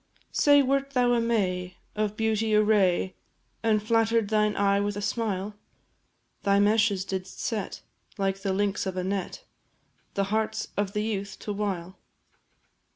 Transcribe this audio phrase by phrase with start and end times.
[0.31, 3.15] Say, wert thou a May, of beauty a ray,
[3.61, 5.53] And flatter'd thine eye with a smile?
[6.41, 7.83] Thy meshes didst set,
[8.17, 9.43] like the links of a net,
[10.15, 11.99] The hearts of the youth to wile?